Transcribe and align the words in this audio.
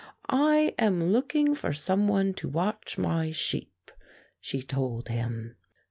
^" 0.01 0.03
"I 0.27 0.73
am 0.79 1.11
looking 1.11 1.53
for 1.53 1.73
some 1.73 2.07
one 2.07 2.33
to 2.33 2.49
watch 2.49 2.97
my 2.97 3.29
sheep," 3.29 3.91
she 4.39 4.63
told 4.63 5.09
him. 5.09 5.57